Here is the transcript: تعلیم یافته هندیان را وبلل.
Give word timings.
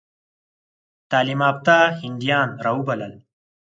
تعلیم 1.09 1.41
یافته 1.47 1.75
هندیان 2.01 2.49
را 2.63 2.71
وبلل. 2.77 3.13